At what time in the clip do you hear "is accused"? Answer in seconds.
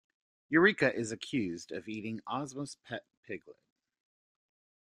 0.95-1.71